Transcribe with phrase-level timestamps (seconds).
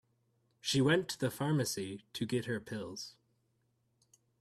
[0.59, 3.13] She went to the pharmacy to get her pills.